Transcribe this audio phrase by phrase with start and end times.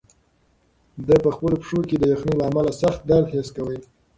[1.07, 3.77] ده په خپلو پښو کې د یخنۍ له امله سخت درد حس کاوه.